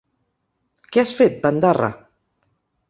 ¿Què 0.95 1.03
has 1.03 1.13
fet, 1.21 1.39
bandarra? 1.47 1.95